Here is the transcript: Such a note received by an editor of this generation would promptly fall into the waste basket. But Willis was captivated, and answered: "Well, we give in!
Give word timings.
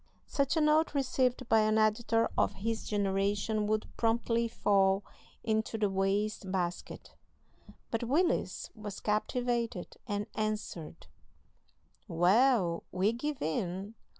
Such 0.25 0.57
a 0.57 0.61
note 0.61 0.95
received 0.95 1.47
by 1.47 1.59
an 1.59 1.77
editor 1.77 2.27
of 2.35 2.63
this 2.63 2.87
generation 2.87 3.67
would 3.67 3.85
promptly 3.97 4.47
fall 4.47 5.03
into 5.43 5.77
the 5.77 5.91
waste 5.91 6.51
basket. 6.51 7.13
But 7.91 8.05
Willis 8.05 8.71
was 8.73 8.99
captivated, 8.99 9.97
and 10.07 10.25
answered: 10.33 11.05
"Well, 12.07 12.81
we 12.91 13.13
give 13.13 13.43
in! 13.43 13.93